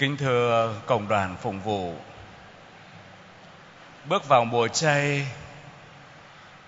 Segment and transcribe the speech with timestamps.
[0.00, 1.94] Kính thưa cộng đoàn phụng vụ,
[4.04, 5.26] bước vào mùa chay,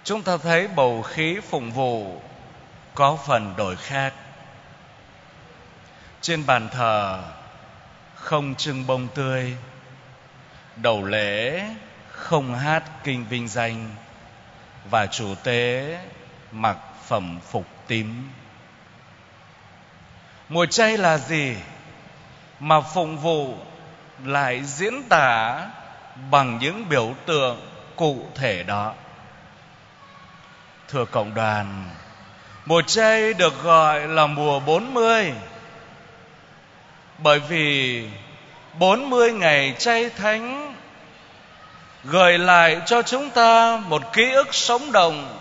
[0.04, 2.21] chúng ta thấy bầu khí phụng vụ
[2.95, 4.14] có phần đổi khác.
[6.21, 7.22] Trên bàn thờ
[8.14, 9.56] không trưng bông tươi,
[10.76, 11.64] đầu lễ
[12.10, 13.90] không hát kinh vinh danh
[14.90, 15.98] và chủ tế
[16.50, 16.76] mặc
[17.06, 18.30] phẩm phục tím.
[20.48, 21.56] Mùa chay là gì?
[22.62, 23.55] Mà phụng vụ
[24.25, 25.61] lại diễn tả
[26.30, 27.61] bằng những biểu tượng
[27.97, 28.93] cụ thể đó.
[30.88, 31.85] Thưa cộng đoàn,
[32.66, 35.33] mùa chay được gọi là mùa 40
[37.19, 38.09] bởi vì
[38.79, 40.74] 40 ngày chay thánh
[42.05, 45.38] gợi lại cho chúng ta một ký ức sống động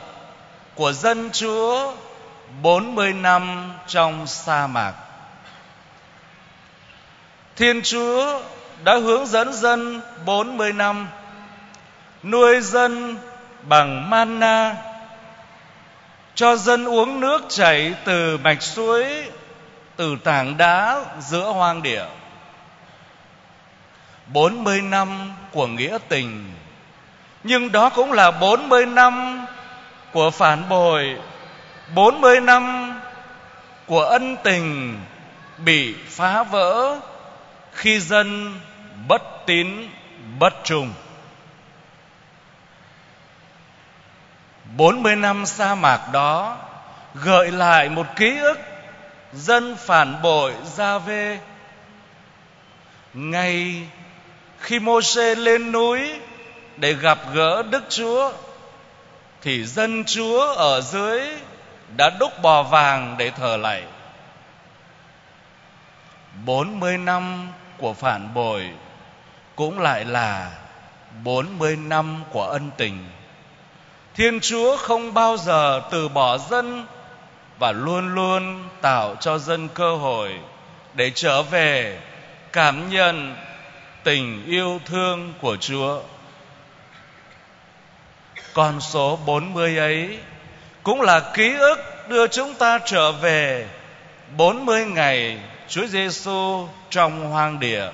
[0.75, 1.93] của dân Chúa
[2.61, 4.93] 40 năm trong sa mạc.
[7.55, 8.39] Thiên Chúa
[8.83, 11.07] đã hướng dẫn dân 40 năm,
[12.23, 13.17] nuôi dân
[13.61, 14.75] bằng manna,
[16.35, 19.05] cho dân uống nước chảy từ mạch suối,
[19.95, 22.05] từ tảng đá giữa hoang địa.
[24.33, 26.53] 40 năm của nghĩa tình,
[27.43, 29.45] nhưng đó cũng là 40 năm
[30.11, 31.17] của phản bội
[31.95, 32.93] 40 năm
[33.87, 34.99] của ân tình
[35.57, 36.99] bị phá vỡ
[37.73, 38.59] khi dân
[39.07, 39.89] bất tín,
[40.39, 40.93] bất trung
[44.77, 46.57] 40 năm sa mạc đó
[47.15, 48.59] gợi lại một ký ức
[49.33, 51.39] dân phản bội gia vê.
[53.13, 53.83] Ngay
[54.59, 56.19] khi Mô-sê lên núi
[56.77, 58.31] để gặp gỡ đức chúa,
[59.41, 61.21] thì dân chúa ở dưới
[61.97, 63.83] đã đúc bò vàng để thờ lạy.
[66.45, 68.69] 40 năm của phản bội,
[69.55, 70.51] cũng lại là
[71.23, 73.05] 40 năm của ân tình.
[74.15, 76.85] Thiên Chúa không bao giờ từ bỏ dân
[77.59, 80.39] và luôn luôn tạo cho dân cơ hội
[80.93, 81.99] để trở về
[82.51, 83.35] cảm nhận
[84.03, 86.01] tình yêu thương của Chúa.
[88.53, 90.19] Con số 40 ấy
[90.83, 93.67] cũng là ký ức đưa chúng ta trở về
[94.37, 95.39] 40 ngày
[95.71, 97.89] Chúa Giêsu trong hoang địa.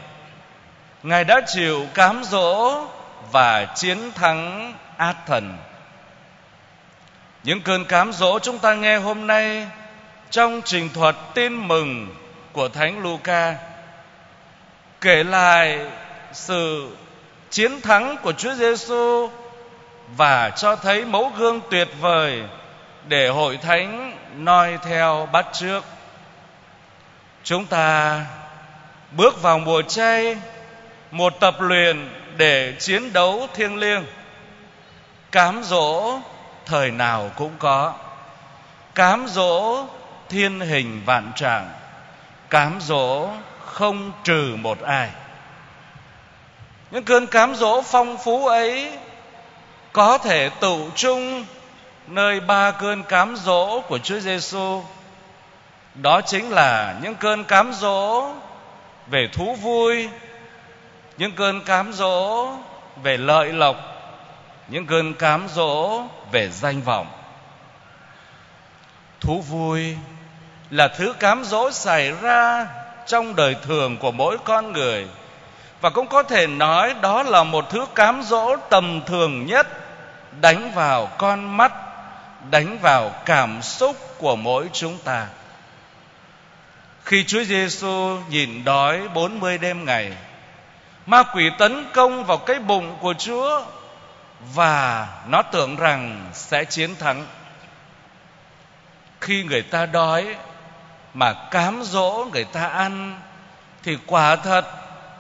[1.04, 2.86] Ngài đã chịu cám dỗ
[3.32, 5.58] và chiến thắng ác thần.
[7.44, 9.68] Những cơn cám dỗ chúng ta nghe hôm nay
[10.30, 12.16] trong trình thuật tin mừng
[12.54, 13.56] của Thánh Luca
[15.02, 15.80] kể lại
[16.34, 16.90] sự
[17.50, 19.30] chiến thắng của Chúa Giêsu
[20.16, 22.44] và cho thấy mẫu gương tuyệt vời
[23.08, 25.84] để hội thánh noi theo bắt trước
[27.48, 28.26] chúng ta
[29.12, 30.38] bước vào mùa chay,
[31.12, 34.06] một tập luyện để chiến đấu thiêng liêng.
[35.32, 36.20] Cám dỗ
[36.66, 37.94] thời nào cũng có.
[38.96, 39.86] Cám dỗ
[40.30, 41.74] thiên hình vạn trạng.
[42.50, 43.30] Cám dỗ
[43.66, 45.10] không trừ một ai.
[46.92, 48.92] Những cơn cám dỗ phong phú ấy
[49.94, 51.46] có thể tụ chung
[52.08, 54.84] nơi ba cơn cám dỗ của Chúa Giêsu
[56.02, 58.32] đó chính là những cơn cám dỗ
[59.08, 60.10] về thú vui,
[61.18, 62.48] những cơn cám dỗ
[63.04, 63.76] về lợi lộc,
[64.68, 67.08] những cơn cám dỗ về danh vọng.
[69.20, 69.98] Thú vui
[70.70, 72.68] là thứ cám dỗ xảy ra
[73.06, 75.08] trong đời thường của mỗi con người
[75.82, 79.68] và cũng có thể nói đó là một thứ cám dỗ tầm thường nhất
[80.42, 81.74] đánh vào con mắt,
[82.50, 85.28] đánh vào cảm xúc của mỗi chúng ta
[87.08, 90.12] khi Chúa Giêsu nhìn đói 40 đêm ngày,
[91.06, 93.64] ma quỷ tấn công vào cái bụng của Chúa
[94.54, 97.26] và nó tưởng rằng sẽ chiến thắng.
[99.22, 100.36] Khi người ta đói
[101.14, 103.20] mà cám dỗ người ta ăn
[103.84, 104.66] thì quả thật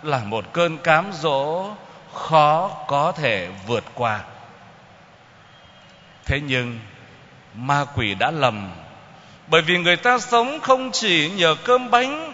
[0.03, 1.71] là một cơn cám dỗ
[2.13, 4.19] khó có thể vượt qua.
[6.25, 6.79] Thế nhưng
[7.55, 8.71] ma quỷ đã lầm
[9.47, 12.33] bởi vì người ta sống không chỉ nhờ cơm bánh,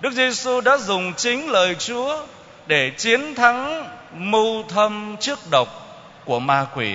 [0.00, 2.26] Đức Giêsu đã dùng chính lời Chúa
[2.66, 5.68] để chiến thắng mưu thâm trước độc
[6.24, 6.94] của ma quỷ.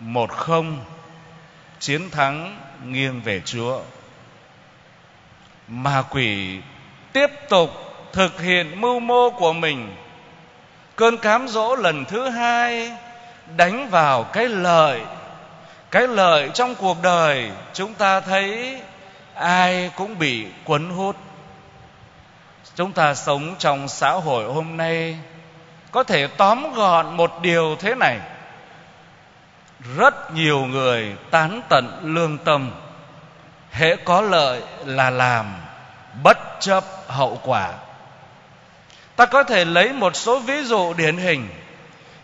[0.00, 0.84] Một không,
[1.78, 3.80] chiến thắng nghiêng về Chúa.
[5.68, 6.58] Ma quỷ
[7.12, 7.70] tiếp tục
[8.12, 9.94] thực hiện mưu mô của mình.
[10.96, 12.92] Cơn cám dỗ lần thứ hai
[13.56, 15.00] đánh vào cái lợi
[15.90, 18.80] cái lợi trong cuộc đời chúng ta thấy
[19.34, 21.16] ai cũng bị cuốn hút.
[22.74, 25.18] Chúng ta sống trong xã hội hôm nay
[25.90, 28.18] có thể tóm gọn một điều thế này.
[29.96, 32.70] Rất nhiều người tán tận lương tâm,
[33.70, 35.54] hễ có lợi là làm,
[36.22, 37.72] bất chấp hậu quả.
[39.16, 41.48] Ta có thể lấy một số ví dụ điển hình.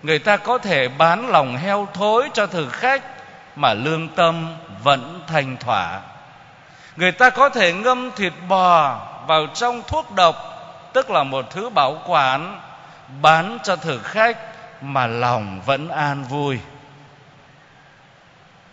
[0.03, 3.16] Người ta có thể bán lòng heo thối cho thực khách
[3.57, 6.01] mà lương tâm vẫn thành thỏa.
[6.97, 10.37] Người ta có thể ngâm thịt bò vào trong thuốc độc,
[10.93, 12.61] tức là một thứ bảo quản,
[13.23, 14.39] bán cho thực khách
[14.83, 16.59] mà lòng vẫn an vui.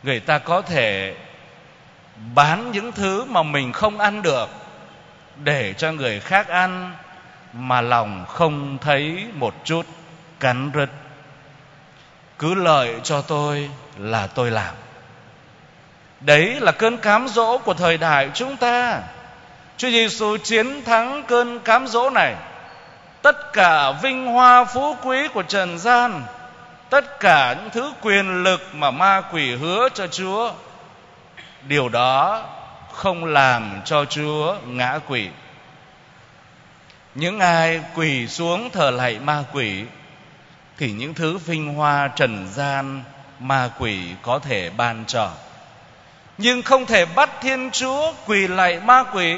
[0.04, 1.16] Người ta có thể
[2.36, 4.50] bán những thứ mà mình không ăn được
[5.44, 6.96] để cho người khác ăn
[7.54, 9.86] mà lòng không thấy một chút
[10.40, 10.90] cắn rứt
[12.40, 14.76] cứ lợi cho tôi là tôi làm.
[16.20, 19.02] Đấy là cơn cám dỗ của thời đại chúng ta.
[19.78, 22.36] Chúa Giêsu chiến thắng cơn cám dỗ này.
[23.22, 26.24] Tất cả vinh hoa phú quý của trần gian,
[26.90, 30.52] tất cả những thứ quyền lực mà ma quỷ hứa cho Chúa,
[31.68, 32.46] điều đó
[32.92, 35.30] không làm cho Chúa ngã quỷ.
[37.16, 39.84] Những ai quỳ xuống thờ lạy ma quỷ
[40.78, 43.04] thì những thứ vinh hoa, trần gian,
[43.40, 45.30] ma quỷ có thể ban trở
[46.38, 49.36] nhưng không thể bắt thiên chúa quỳ lạy ma quỷ.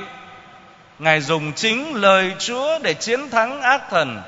[1.00, 4.22] Ngài dùng chính lời chúa để chiến thắng ác thần.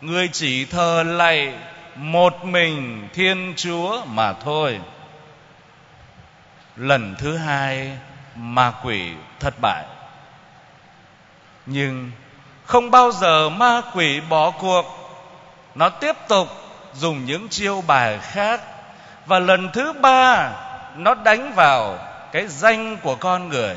[0.00, 1.54] Người chỉ thờ lạy
[1.96, 4.80] một mình thiên chúa mà thôi.
[6.76, 7.98] Lần thứ hai,
[8.36, 9.10] ma quỷ
[9.40, 9.84] thất bại.
[11.66, 12.10] Nhưng
[12.64, 15.01] không bao giờ ma quỷ bỏ cuộc
[15.74, 16.48] nó tiếp tục
[16.94, 18.60] dùng những chiêu bài khác.
[19.26, 20.52] Và lần thứ ba,
[20.96, 21.98] nó đánh vào
[22.32, 23.76] cái danh của con người.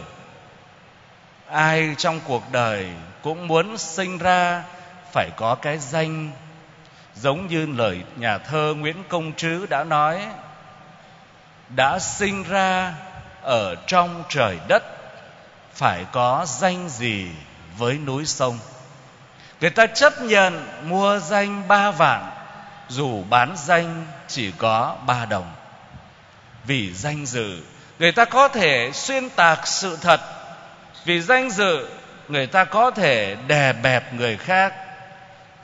[1.48, 2.90] Ai trong cuộc đời
[3.22, 4.64] cũng muốn sinh ra
[5.12, 6.32] phải có cái danh.
[7.16, 10.28] Giống như lời nhà thơ nguyễn công trứ đã nói,
[11.76, 12.94] đã sinh ra
[13.42, 14.84] ở trong trời đất,
[15.74, 17.28] phải có danh gì
[17.78, 18.60] với núi sông?
[19.66, 22.32] Người ta chấp nhận mua danh ba vạn,
[22.90, 25.54] dù bán danh chỉ có ba đồng.
[26.66, 27.60] Vì danh dự,
[28.00, 30.22] người ta có thể xuyên tạc sự thật.
[31.06, 31.88] Vì danh dự,
[32.28, 34.74] người ta có thể đè bẹp người khác.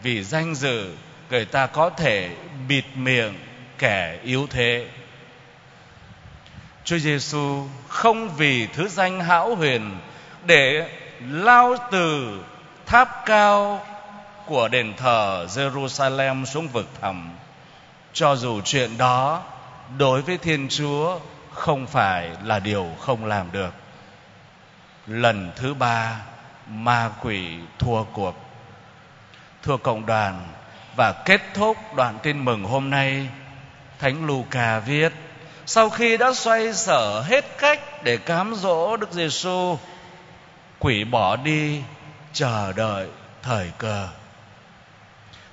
[0.03, 0.95] Vì danh dự,
[1.30, 2.30] người ta có thể
[2.68, 3.39] bịt miệng
[3.77, 4.88] kẻ yếu thế.
[6.83, 9.98] Chúa Giêsu không vì thứ danh hão huyền
[10.45, 10.89] để
[11.19, 12.39] lao từ
[12.86, 13.81] tháp cao
[14.45, 17.30] của đền thờ Jerusalem xuống vực thẳm
[18.13, 19.44] cho dù chuyện đó
[19.98, 21.19] đối với Thiên Chúa
[21.54, 23.74] không phải là điều không làm được.
[25.07, 26.22] Lần thứ ba,
[26.68, 27.48] ma quỷ
[27.80, 28.36] thua cuộc.
[29.63, 30.48] Thưa cộng đoàn
[30.95, 33.27] và kết thúc đoạn tin mừng hôm nay,
[34.00, 35.13] Thánh Luca viết:
[35.66, 39.77] Sau khi đã xoay sở hết cách để cám dỗ Đức Giêsu,
[40.80, 41.81] quỷ bỏ đi
[42.33, 43.07] chờ đợi
[43.44, 44.07] thời cơ.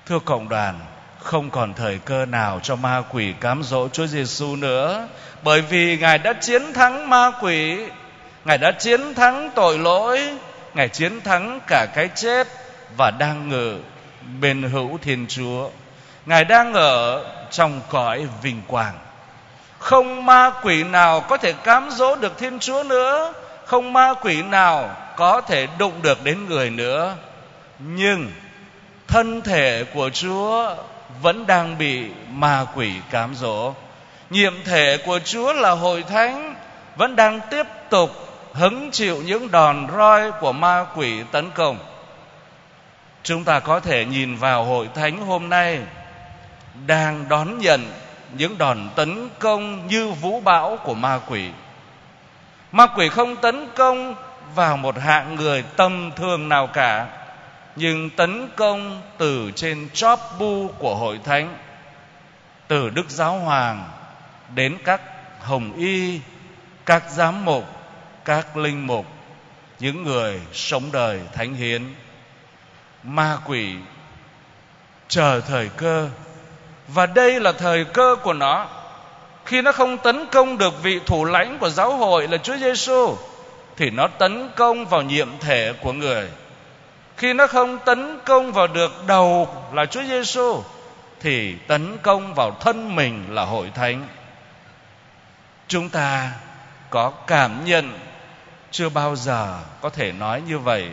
[0.06, 0.80] Thưa cộng đoàn,
[1.22, 5.08] không còn thời cơ nào cho ma quỷ cám dỗ Chúa Giêsu nữa,
[5.42, 7.78] bởi vì Ngài đã chiến thắng ma quỷ,
[8.44, 10.38] Ngài đã chiến thắng tội lỗi,
[10.74, 12.48] Ngài chiến thắng cả cái chết
[12.96, 13.78] và đang ngự
[14.40, 15.70] bên hữu Thiên Chúa.
[16.26, 18.98] Ngài đang ở trong cõi vinh quang.
[19.78, 23.32] Không ma quỷ nào có thể cám dỗ được Thiên Chúa nữa,
[23.66, 27.16] không ma quỷ nào có thể đụng được đến người nữa.
[27.78, 28.30] Nhưng
[29.08, 30.74] thân thể của Chúa
[31.22, 33.74] vẫn đang bị ma quỷ cám dỗ.
[34.30, 36.54] Nhiệm thể của chúa là hội thánh
[36.96, 38.10] vẫn đang tiếp tục
[38.52, 41.78] hứng chịu những đòn roi của ma quỷ tấn công.
[43.22, 45.78] Chúng ta có thể nhìn vào hội thánh hôm nay
[46.86, 47.92] đang đón nhận
[48.32, 51.48] những đòn tấn công như vũ bão của ma quỷ.
[52.72, 54.14] Ma quỷ không tấn công
[54.54, 57.06] vào một hạng người tâm thương nào cả,
[57.76, 61.56] nhưng tấn công từ trên chóp bu của hội thánh,
[62.68, 63.90] từ đức giáo hoàng
[64.54, 65.00] đến các
[65.40, 66.20] hồng y,
[66.86, 67.64] các giám mục,
[68.24, 69.06] các linh mục,
[69.78, 71.94] những người sống đời thánh hiến.
[73.02, 73.74] Ma quỷ
[75.08, 76.08] chờ thời cơ,
[76.88, 78.66] và đây là thời cơ của nó.
[79.44, 83.16] Khi nó không tấn công được vị thủ lãnh của giáo hội là Chúa Giêsu
[83.78, 86.28] thì nó tấn công vào nhiệm thể của người.
[87.16, 90.62] Khi nó không tấn công vào được đầu là Chúa Giêsu,
[91.20, 94.08] thì tấn công vào thân mình là hội thánh.
[95.68, 96.30] Chúng ta
[96.90, 97.98] có cảm nhận,
[98.70, 100.88] chưa bao giờ có thể nói như vậy.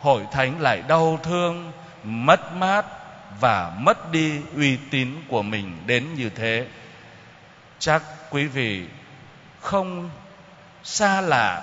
[0.00, 1.72] Hội thánh lại đau thương,
[2.04, 2.86] mất mát
[3.40, 6.66] và mất đi uy tín của mình đến như thế.
[7.78, 8.86] Chắc quý vị
[9.60, 10.10] không
[10.82, 11.62] xa lạ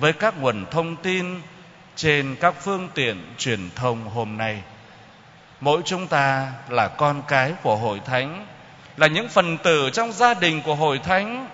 [0.00, 1.40] với các nguồn thông tin
[1.96, 4.62] trên các phương tiện truyền thông hôm nay.
[5.60, 8.46] Mỗi chúng ta là con cái của hội thánh,
[8.96, 11.48] là những phần tử trong gia đình của hội thánh.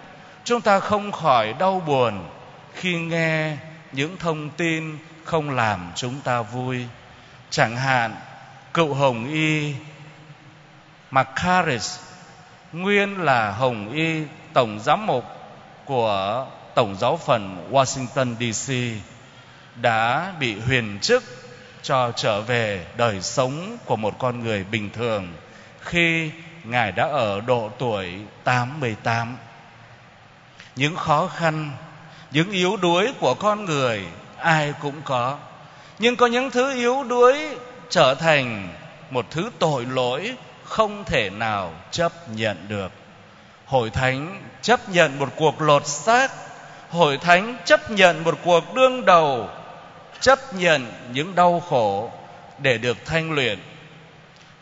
[0.45, 2.29] Chúng ta không khỏi đau buồn
[2.75, 3.57] khi nghe
[3.93, 6.85] những thông tin không làm chúng ta vui.
[7.51, 8.15] Chẳng hạn,
[8.75, 9.75] cựu hồng y
[11.11, 12.01] Macaris
[12.73, 14.23] nguyên là hồng y
[14.53, 15.25] tổng giám mục
[15.85, 18.73] của tổng giáo phận Washington DC
[19.83, 21.25] đã bị huyền chức
[21.83, 25.35] cho trở về đời sống của một con người bình thường
[25.81, 26.31] khi
[26.65, 28.13] Ngài đã ở độ tuổi
[28.45, 29.37] 88.
[30.77, 31.71] Những khó khăn,
[32.31, 34.05] những yếu đuối của con người
[34.37, 35.39] ai cũng có.
[35.99, 37.57] Nhưng có những thứ yếu đuối
[37.91, 38.69] trở thành
[39.11, 42.93] một thứ tội lỗi không thể nào chấp nhận được.
[43.67, 46.46] Hội thánh chấp nhận một cuộc lột xác,
[46.97, 49.49] hội thánh chấp nhận một cuộc đương đầu,
[50.21, 52.11] chấp nhận những đau khổ
[52.59, 53.59] để được thanh luyện.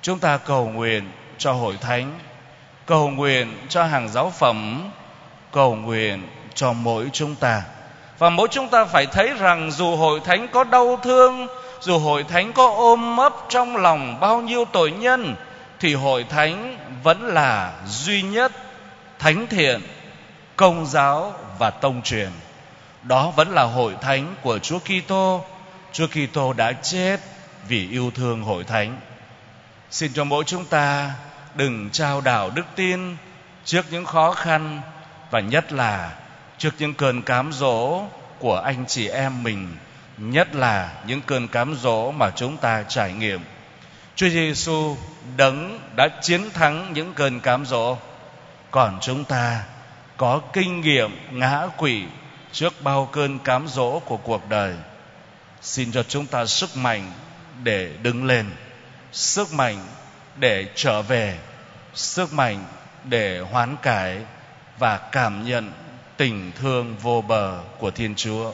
[0.02, 2.18] Chúng ta cầu nguyện cho hội thánh
[2.86, 4.90] cầu nguyện cho hàng giáo phẩm
[5.52, 6.22] cầu nguyện
[6.54, 7.62] cho mỗi chúng ta
[8.18, 11.46] và mỗi chúng ta phải thấy rằng dù hội thánh có đau thương
[11.80, 15.34] dù hội thánh có ôm ấp trong lòng bao nhiêu tội nhân
[15.80, 18.52] thì hội thánh vẫn là duy nhất
[19.18, 19.80] thánh thiện
[20.56, 22.30] công giáo và tông truyền.
[23.02, 25.44] Đó vẫn là hội thánh của Chúa Kitô.
[25.92, 27.20] Chúa Kitô đã chết
[27.68, 29.00] vì yêu thương hội thánh.
[29.90, 31.10] Xin cho mỗi chúng ta
[31.54, 33.16] đừng trao đảo đức tin
[33.64, 34.80] trước những khó khăn
[35.30, 36.12] và nhất là
[36.58, 38.02] trước những cơn cám dỗ
[38.38, 39.76] của anh chị em mình,
[40.18, 43.40] nhất là những cơn cám dỗ mà chúng ta trải nghiệm.
[44.16, 44.96] Chúa Giêsu
[45.36, 47.96] đấng đã chiến thắng những cơn cám dỗ.
[48.70, 49.64] Còn chúng ta
[50.16, 52.02] có kinh nghiệm ngã quỵ
[52.52, 54.74] trước bao cơn cám dỗ của cuộc đời.
[55.60, 57.12] Xin cho chúng ta sức mạnh
[57.62, 58.50] để đứng lên,
[59.12, 59.86] sức mạnh
[60.36, 61.38] để trở về,
[61.94, 62.64] sức mạnh
[63.04, 64.18] để hoán cải
[64.78, 65.72] và cảm nhận
[66.16, 68.52] tình thương vô bờ của thiên chúa.